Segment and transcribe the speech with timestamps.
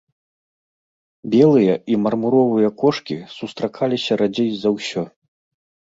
[1.33, 5.03] Белыя і мармуровыя кошкі сустракаліся радзей за ўсё.